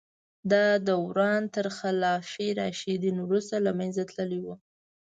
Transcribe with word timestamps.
دا 0.51 0.65
دوران 0.89 1.41
تر 1.55 1.65
خلفای 1.79 2.49
راشدین 2.59 3.17
وروسته 3.21 3.55
له 3.65 3.71
منځه 3.79 4.03
تللی 4.11 4.39
و. 4.43 4.47